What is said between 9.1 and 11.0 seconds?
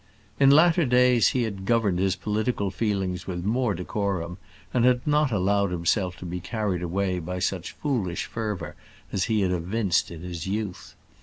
as he had evinced in his youth.